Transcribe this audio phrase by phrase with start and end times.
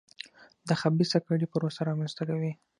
[0.67, 2.51] د خبیثه کړۍ پروسه رامنځته کوي.